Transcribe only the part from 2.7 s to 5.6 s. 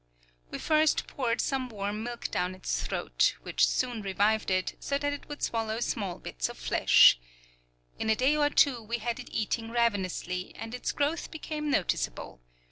throat, which soon revived it, so that it would